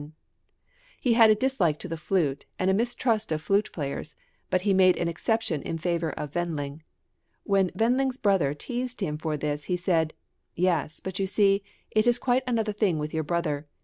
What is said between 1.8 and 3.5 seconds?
the flute and a mistrust of